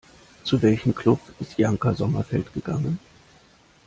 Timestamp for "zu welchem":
0.43-0.95